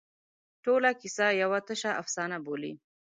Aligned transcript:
ټوله 0.63 0.89
کیسه 1.01 1.27
یوه 1.41 1.59
تشه 1.67 1.91
افسانه 2.01 2.37
بولي. 2.45 2.73